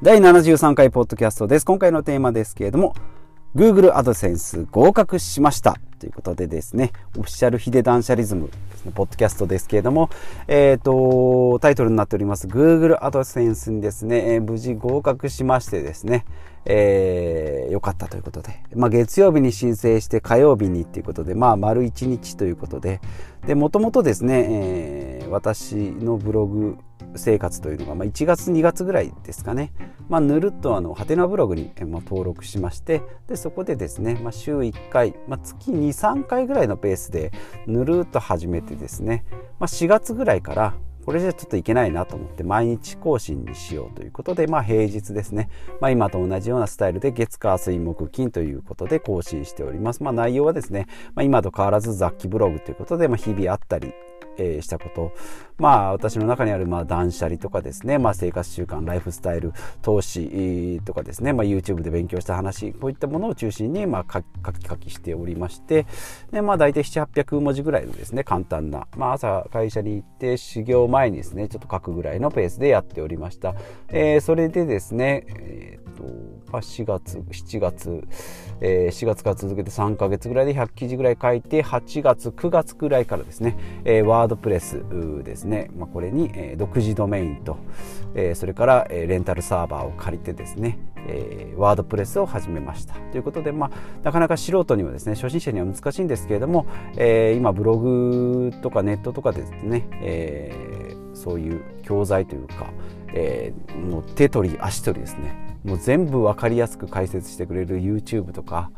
[0.00, 1.66] 第73回ポッドキャストです。
[1.66, 2.94] 今回のテーマですけれども、
[3.56, 8.48] Google AdSense 合格しましたということでですね、オフィシャルヒデ断捨リズム、
[8.94, 10.08] ポッドキャストですけれども、
[10.46, 16.26] えっ、ー、と、タイトルになっております Google AdSense にですね、えー、無事合格しましてですね、
[16.64, 23.00] えー、よかったということで、まあ、月曜日に申請して火曜日にっていうことで、まあ、丸1日ということで、
[23.48, 26.78] で、もともとですね、えー、私のブログ
[27.16, 29.72] 生活というのが、まあ、1月2月ぐらいですかね、
[30.08, 37.32] まあ、ぬるっとあのハテナブログに、まあ、登録しましてでそこでですね、まあ、週1回、まあ、月23回ぐらいのペースで
[37.66, 39.24] ぬるっと始めてですね、
[39.58, 40.74] まあ、4月ぐらいから
[41.08, 45.48] これじゃちょっといけないなと思って毎日更新にしようということで、まあ平日ですね。
[45.80, 50.02] まあ今と同じようなスタイルで月火水木金ということで更新しております。
[50.02, 53.94] まあ内容はですね、まあ今と変わらず雑記ブログということで、まあ日々あったり、
[54.38, 55.12] えー、したこと。
[55.58, 65.86] まあ私の中にあるまあ断捨離とかですね、まあ生活習慣、ライフスタイル、投資とかですね、まあ YouTube で勉強した話、こういったものを中心にまあ書き書きしておりまして、
[66.30, 73.54] でまあ大体7、800文字ぐらいのですね、簡単な、まあ朝会社に行って修行前にですね、ちょっと書くぐらいのペースでやっておりました。
[73.88, 76.04] えー、それでですね、えー、と
[76.52, 78.08] 4月、7月、
[78.60, 84.82] えー、4月から続けて3ヶ月ぐらいで100記事ぐらい書いて、8月、9月ぐらいからですね、えー、ワードプレス
[85.24, 87.58] ですね、まあ、これに、えー、独自ドメインと、
[88.14, 92.94] えー、それから、えー、レンタルサーバーを借りてですね、えー、ワードプレスを始めました。
[92.94, 93.70] ということで、まあ、
[94.02, 102.70] なかなか素人にはですね、初心者には難しいんですけれども、えー、今ブログとかネットとかでですね、えー、そういう教材というか、
[103.12, 108.70] えー、もう手取り足取りですねもう全部分かりやすく解説してくれる YouTube とか、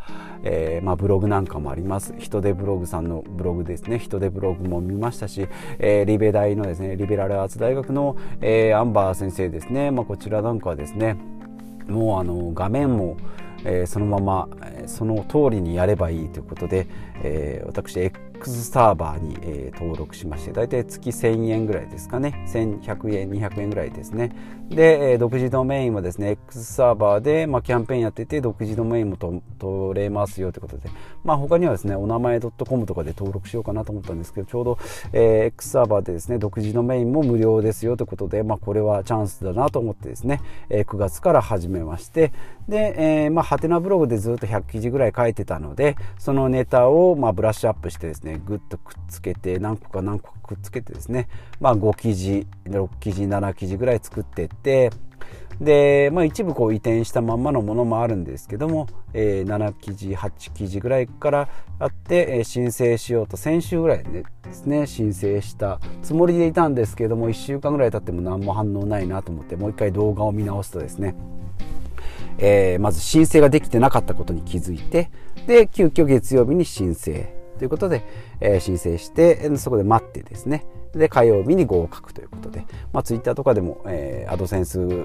[0.42, 2.14] えー、まあ、ブログなんかもあります。
[2.18, 3.98] 人手ブログさんのブログですね。
[3.98, 11.16] 人手ブログも見ましたし、えー、リベ大のですねリベラルアーツ大学の、えー、アンバー先生ですね、まあ、こちらなんかはですね
[11.88, 13.16] もうあの画面も
[13.64, 14.48] えー、そのまま、
[14.86, 16.86] その通りにやればいいということで、
[17.22, 17.94] えー、私
[18.40, 22.42] X サーバーに、え登録しまして大体月1000円ぐらいですかね。
[22.48, 24.32] 1100円200円ぐらいですね。
[24.70, 30.88] で、え独自ドメインはですね X サーバーで、まあ、キャンペーンやってて独自ドメインもと取れますよということで、
[31.22, 34.78] まあ、他にはですねお名前 .com とかで登録しようかなと思ったんですけどちょうど、
[35.12, 40.40] え X サーバーでですね独自ドメインも無料ですよということで、まあ、これはチャンスだなと思ってですね、
[40.70, 42.32] え9月から始めまして。
[42.68, 51.28] で、えーまあハテナブログでずっと100記事ぐらい書いてたのでそのネタをまあブラッシュアップしてですねぐっとくっつけて何個か何個かくっつけてですね。
[51.60, 54.90] まあ5記事6記事7記事ぐらい作っていって
[55.60, 61.48] で、まあ、一部こう移転したまんまのものもあるんですけども、えー、7記事8記事ぐらいから
[61.78, 71.14] あって、えー、申請しようと先週ぐらいでですね申請したつもりでいたんですけども1週間ぐらい経っても何も反応ないなと思ってもう一回動画を見直すとですね
[72.42, 75.10] えー、まず申請ができてなかったことに気づいて
[75.46, 77.39] で急遽月曜日に申請。
[77.60, 78.06] ということで、
[78.40, 80.64] えー、申請してそこで待ってですね。
[80.94, 85.04] で火曜日に合格ということで、まあ、ツイッターとかでも、えー、アドセンス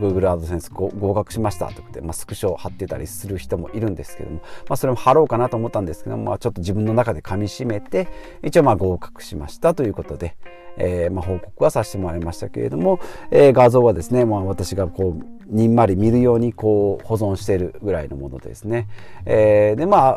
[0.00, 4.36] Google アドセンス合格しましたということで、まあ、スクショを貼ってたりする人もいるんですけども、
[4.68, 8.08] まあ、それも貼ろうかなと思ったんですけども、まあ、ちょっと自分の中で噛みしめて
[8.42, 10.36] 一応まあ合格しましたということで、
[10.76, 13.00] えー、まあ報告はさせてもらいましたけれども、
[13.30, 18.88] えー、画像はですね、まあ、私がこうにんまり見るようにこう保存しているぐらいのものですね。
[19.26, 20.16] えー、でまあ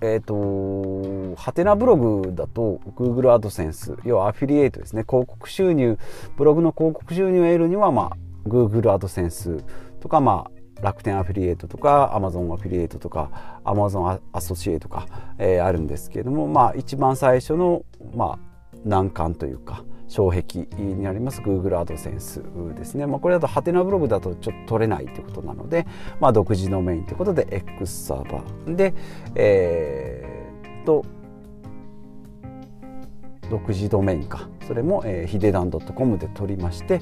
[0.00, 5.98] えっ、ー、とハテナブログだと Google アドセンス要はアフィリエイトですね広告収入
[6.36, 9.64] ブログの広告収入を得るにはまあ Google アドセンス
[10.00, 15.06] とかまあ楽天アフィリエイトとか Amazon アフィリエイトとか Amazon アソシエイトとか、
[15.38, 17.82] えー、あるんですけれどもまあ一番最初の
[18.14, 18.48] まあ
[18.84, 22.42] 難関というか障壁にあります Google アドセンス
[22.74, 25.86] ですね、まあ、これだとハテナブログだとちょっと取れないということなので、
[26.20, 28.74] まあ、独自ドメインということで X サーバー。
[28.74, 28.94] で
[29.34, 31.04] えー、っと
[33.50, 34.48] 独自ドメインか。
[34.66, 37.00] それも、えー、ヒデダン .com で取りまして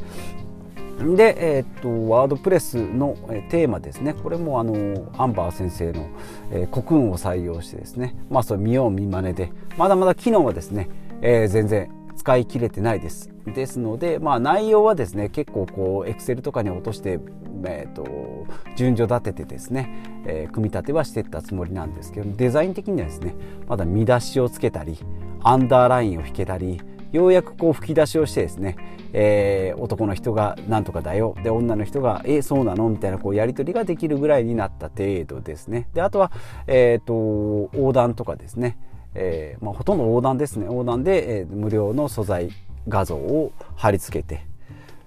[1.16, 6.08] で、えー、っとワードプレスの、え、テーマですねこれもあのアンバー先生の、
[6.50, 10.88] えー、コクーンを採用してですねまあそれ見よう見まねでまだまだ機能はですね、
[11.20, 13.30] えー、全然使い切れてないです。
[13.46, 17.20] ですので、まあ、内容はですね結構こうエクセルとかに落として、
[17.64, 23.36] えーと、順序立ててですね、えー、組み立てはしていったつもりなんですけどデザイン的にはですね
[23.68, 24.98] まだ見出しをつけたり
[25.44, 26.80] アンダーラインを引けたり
[27.16, 28.76] ようやくこう吹き出しをしてですね、
[29.12, 35.88] えー、男の人が「なんとかだよ」で女の人が「えそうなの?」みたいなこうやり取りができるぐらいになった程度ですね。
[35.94, 36.30] であとは、
[36.66, 38.78] えーと横断とかですね。
[39.18, 40.66] えー、まあ、ほとんど横断ですね。
[40.66, 42.50] 横断で、えー、無料の素材
[42.86, 44.44] 画像を貼り付けて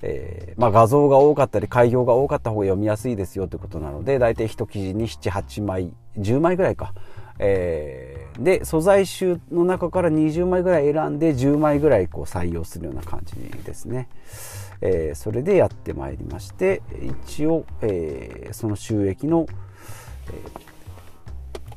[0.02, 6.94] えー、まあ、画像が多かったり開業が多かった方が読みやすいですよということなので大体1記事に78枚10枚ぐらいか、
[7.39, 14.09] えー、で素材集の中から20枚ぐらい選んで10枚ぐらいこう採用するような感じですね。
[14.81, 16.81] えー、それでやってまいりまして
[17.25, 19.45] 一応、えー、その収益の、
[20.31, 20.33] え、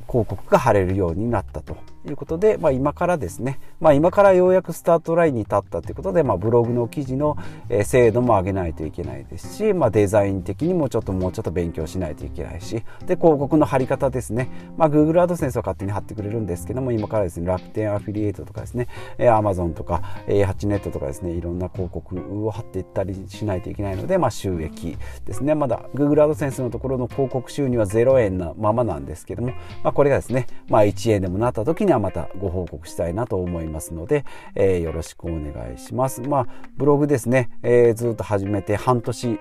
[0.08, 1.76] 広告が貼れるようになったと
[2.08, 7.36] いうことで、まあ、今からですね、まあ、今からようやくスタートラインに立ったということで、まあ、ブログの記事の
[7.84, 18.88] 精度も上げないといけないですし、まあ、デザイン的にもちょっともうちょっと勉強しないといけないしで広告の貼り方ですね、まあ、Google アドセンスは勝手に貼ってくれるんですけども今からですね楽天アフィリエイトとかですね
[19.18, 25.54] Amazon とか A8 ネットとかですねいろんな広告を貼っていったりしないといけないので、まあ、収益ですね。
[25.54, 29.52] まだ Google アドセンスのところの広告収入は0円なままなんですけども、
[29.82, 34.24] まあ、これがですね、まあ、1円でもなった時ににはまたご報告したいなと思いますので、
[34.54, 36.22] えー、よろしくお願いします。
[36.22, 36.46] まあ、
[36.76, 39.38] ブログですね、えー、ずっと始めて半年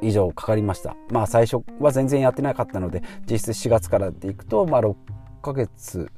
[0.00, 0.96] 以上かかりました。
[1.10, 4.96] まあ最初は全然やってなかったので、実質4月からでいくと、まあ6
[5.42, 6.10] ヶ月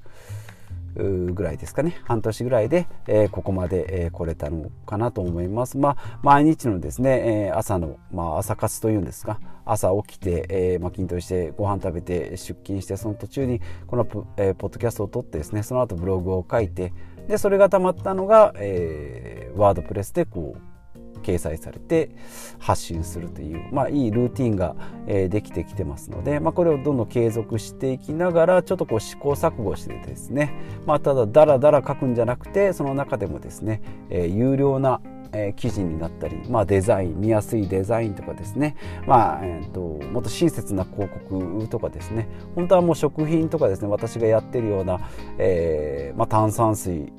[0.94, 1.96] ぐらいですかね。
[2.04, 5.78] 半年ぐらいで、えー、ここまで、えー、来れたのかなと思います。
[5.78, 9.40] まあ毎日のですね、えー、朝の、まあ、朝活というんですか。
[9.64, 16.92] 朝起きて、えーまあ、筋トレしてご飯食べて出勤してその途中にこのポ,、えー、ポッドキャストを撮ってですねその後ブログを書いて
[17.28, 20.71] でそれがたまったのが、えー、ワードプレスでこう
[21.22, 22.10] 掲載されて
[22.58, 24.76] 発信するという、まあ、いいルーティンが、
[25.06, 30.52] え、できてきてますので、まあ、これをどんどん継続していきながらちょっとこう試行錯誤してですね、
[30.86, 35.00] まあ、ただだらだら書くんじゃなくてその中でもですね、えー、有料な
[35.32, 38.76] え記事になったり、まあ、デザイン見やすいデザインとかですね、
[39.06, 42.28] まあえーと、もっと親切な広告とかですね。
[42.54, 45.00] 本当はもう食品とかですね私がやってるような、
[45.38, 47.10] えーまあ、炭酸水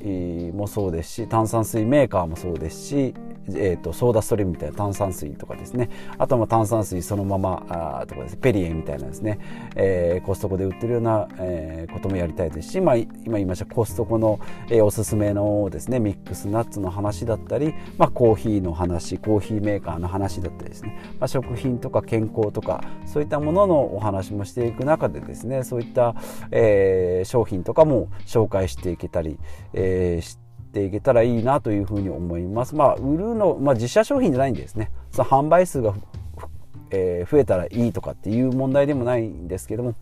[0.54, 3.14] もそうですし炭酸水メーカーもそうですし
[3.50, 5.90] えーと、ソーダストリームみたいな炭酸水とかですね。
[6.18, 7.66] あとは炭酸水そのまま
[8.02, 9.40] あとかです、ね、ペリエみたいなですね、
[9.76, 14.40] えー、コストコで売ってるような、えー、こともやりたいですし、まあ、今言いましたコストコの、
[14.70, 26.16] えー、おすすめのですねミックスナッツの話だったり、まあ、まコーヒーの話コーヒーメーカーの話だったりですね、まあ、食品とか健康とかそういったもののお話もしていく中でですねそういった、
[26.52, 29.40] えー、商品とかも紹介していけたり、
[29.74, 32.76] えー、してっていけたらいいなというふうに思います。
[32.76, 34.92] まあ、売るの、まあ、自社商品じゃないんですね。
[35.12, 35.94] その販売数が、
[36.90, 39.94] えー、増えたらいいとかっていう問題でもないんですけども、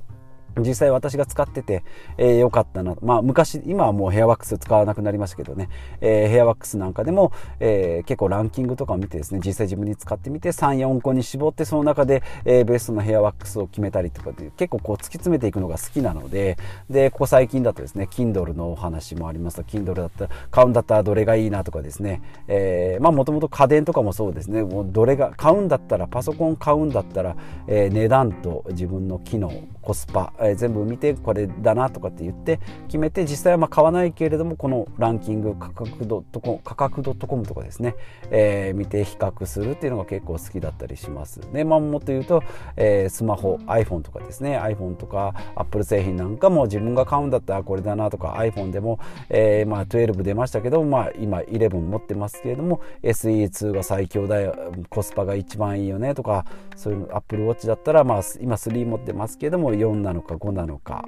[0.59, 1.83] 実際私が使ってて、
[2.17, 2.95] えー、よかったな。
[3.01, 5.69] まあ昔、今はもうヘアワックス使わなくなりましたけどね、
[6.01, 16.57] えー、ヘアワックスなんかでも、えー、結構ランキングとかを見てですね、実際自分に使ってみて3、4個に絞ってその中で、えー、ベストのヘアワックスを決めたりとかで結構こう突き詰めていくのが好きなので、
[16.89, 27.35] で、ここ最近だとですね、Kindle のお話もあります Kindle だったら、買うんだったらどれがいいなとかですね、えー、まあもともと家電とかもそうですね、もうどれが、買うんだったら、パソコン買うんだったら、
[27.67, 29.51] えー、値段と自分の機能、
[29.81, 37.95] コスパ、え、全部見てこれだなとかって言って決めて実際はまあ買わないけれどもこのランキング価格ドットコム価格ドットコムとかですね、
[38.31, 41.39] えー、見て比較するっていうのが結構好きだったりします。
[41.53, 42.43] でまあもっと言うと、
[42.77, 48.99] えー、スマホ iPhone とかですね iPhone とか Apple 製品なんかも自分が買うんだったらこれだなとか iPhone でも、
[49.29, 54.55] えー、まあ12出ましたけど、まあ、今11持ってますけれども SE2 が最強だよ
[54.89, 56.45] コスパが一番いいよねとか
[56.75, 61.05] そういう Apple Watch だったら、まあ、今3持ってますけども4なのか5なのか、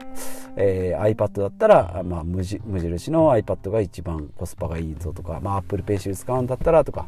[0.56, 7.08] えー、iPad だったら、まあ、無印の iPad が一番コスパがいいぞとか、まあ、Apple Pencil 使うんだったらとか、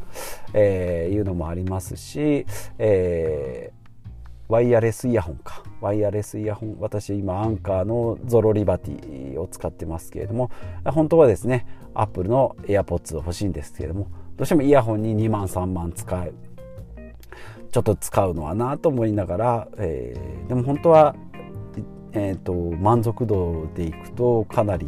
[0.53, 2.45] えー、いうのもありますし、
[2.77, 3.85] えー
[4.47, 5.63] ワイヤレスイヤホンか。
[5.81, 6.77] ワイヤレスイヤホン。
[6.79, 10.51] 私今アンカーのゾロリバティを使ってますけれども、
[10.85, 14.07] 本当はですね、Apple の AirPods 欲しいんですけれども、
[14.37, 16.33] どうしてもイヤホンに2万3万使う。
[17.71, 21.15] ちょっと使うのはなと思いながら、えー、でも本当は
[22.15, 24.87] えーと、満足度でいくとかなり、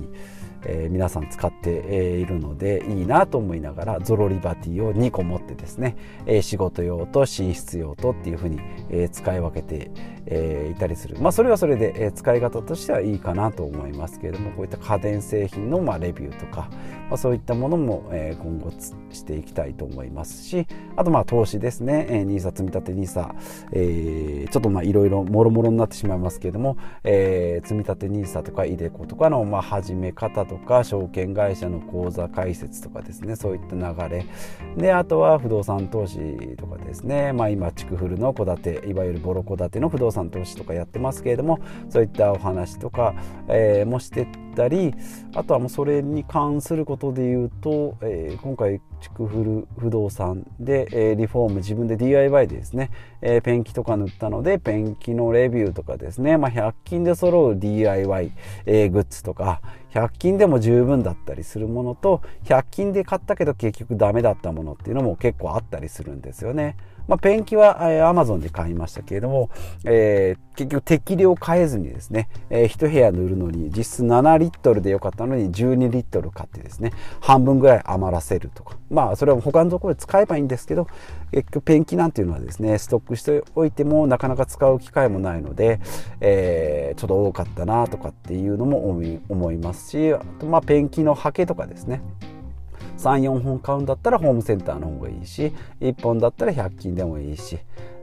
[0.67, 5.95] えー、皆さん使っているのでいいなと思いながらゾロリバティを2個持ってですね、
[6.25, 8.59] えー、仕事用と寝室用とっていうふうに、
[8.89, 9.89] えー、使い分けて
[10.29, 16.69] えー、いたりする、まあ、それはそれで、えー、使い方としてはいいかなと思いますけれどもこういった家電製品の、まあ、レビューとか、
[17.09, 18.71] まあ、そういったものも、えー、今後
[19.11, 23.35] していきたいと思いますしあとまあ投資ですね、えー、NISA 積立 NISA、
[23.71, 33.35] えー、ちょっとまあいろいろもろもろになってしまいますけれども、えー、積立 NISA とか iDeCo とかの、まあ、始め方ととか証券会社の口座開設とかですね。
[33.35, 34.25] そういった流れ。
[34.77, 41.59] であとは不動産投資とかですね、まあ、今築古の戸建ていわゆるボロ戸建ての不動産投資とかやってますけれども
[41.89, 43.13] そういったお話とか、
[43.47, 44.93] えー、もしてったり
[45.35, 52.89] あとはもうそれに関することで言うと、えー、今回築古不動産で、えー、リフォーム自分で DIY でですね、
[53.21, 58.31] えー、ペンキとか塗ったのでペンキのレビューとかですね、まあ、100均で揃う DIY、
[58.65, 59.61] えー、グッズとか
[59.97, 66.77] 100均でも十分だったりするものと100均で買ったけど結局ダメだったものっていうのも結構あったりするんですよね。
[67.07, 69.49] まあ、ペンキは、えー、Amazon で買いましたけれども、
[69.85, 78.77] えー、結局適量変えずにですね、えー、1部屋塗るのに実質7リットルでよかったのに12リットル買ってですね半分ぐらい余らせるとか。
[78.89, 80.87] まあそれは他のところで使えばいいんですけど
[81.31, 85.79] 結局ペンキなんていうのはですねストックしておいてもなかなか使う機会もないので、
[86.21, 92.01] えー、ちょっと多かったなとかっていうのも思いますしあとまあペンキのハケとかですね。
[92.97, 97.57] 34本買うんだったらホームセンターの方がいいし1本だったら100均でもいいし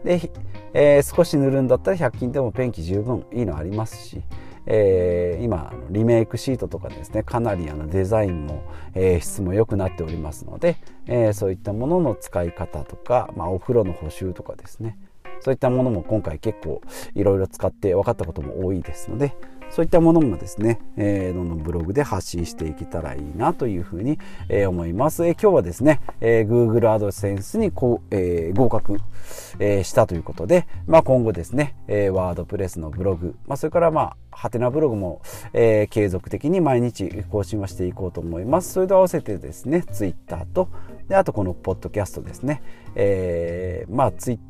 [0.04, 0.30] で、
[0.72, 4.22] えー、少し塗るんだったら100均でもペンキ十分いいのありますし、
[4.66, 8.62] えー、今リメイクシートとかですねかなりあのデザインも、
[8.94, 14.98] えー、質も良くなっておりますので、えー、そういったものの使い方とか、まあ、お風呂の補修とかですね
[15.40, 16.80] そういったものも今回結構
[17.14, 19.36] いろいろ使って分かったことも多いですので、
[19.70, 24.18] そういったものもですね、えー、どんどんブログで発信していけたらいいなというふうに、
[24.48, 25.26] えー、思います。
[25.26, 28.98] えー、今日はですね、えー、Google AdSense にこう、えー、合格、
[29.58, 38.72] えー、したということで、まあ、今後ですね、えー、ワードプレスのブログ、まあ、それからまあ、ハテナブログも、えー、継続的に毎日更新はしていこうと思います。
[38.72, 40.68] それと合わせてですね、Twitter と、
[41.08, 42.62] であとこのポッドキャストですね、
[42.94, 44.48] えー、まあ、Twitter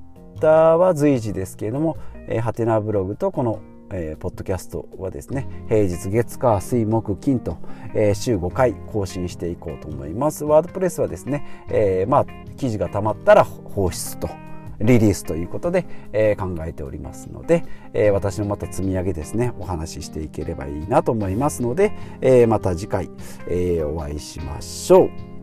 [0.78, 1.96] は随時ですけれども、
[2.28, 3.60] えー、ハテナブログとこの
[3.94, 7.58] えー、ポッドキャストはですね平日月火水木金と、
[7.94, 14.28] えー、週5回更新していこうと思いますワードプレスはですね、えー、まあ記事がたまったら放出と
[14.80, 23.10] リリースということで、えー、考えておりますので、えー、私のまた積み上げですねお話ししていければいいなと思いますので、えー、また次回、
[23.48, 25.33] えお会いしましょう。